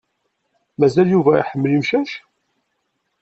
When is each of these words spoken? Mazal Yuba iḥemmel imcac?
Mazal 0.79 1.07
Yuba 1.13 1.31
iḥemmel 1.37 1.71
imcac? 1.77 2.11